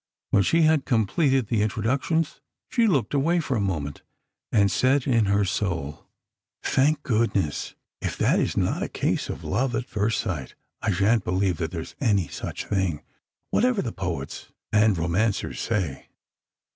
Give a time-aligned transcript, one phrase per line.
[0.31, 4.01] When she had completed the introductions she looked away for a moment,
[4.51, 6.07] and said in her soul:
[6.63, 7.75] "Thank goodness!
[8.01, 11.69] If that is not a case of love at first sight, I shan't believe that
[11.69, 13.03] there is any such thing,
[13.51, 16.07] whatever the poets and romancers may say."